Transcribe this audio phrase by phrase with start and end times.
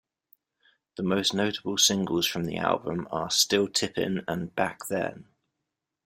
[0.97, 5.27] The most notable singles from the album are "Still Tippin'" and "Back Then".